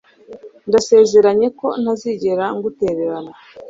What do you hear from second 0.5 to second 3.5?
Ndasezeranye ko ntazigera ngutererana